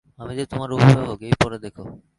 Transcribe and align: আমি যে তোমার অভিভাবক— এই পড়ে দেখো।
আমি 0.19 0.33
যে 0.39 0.45
তোমার 0.45 0.69
অভিভাবক— 0.75 1.19
এই 1.27 1.35
পড়ে 1.41 1.57
দেখো। 1.65 1.83